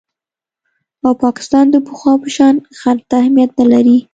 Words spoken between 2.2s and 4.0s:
په شان غرب ته اهمیت نه لري